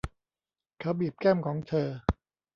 [0.79, 1.87] เขาบีบแก้มของเธอ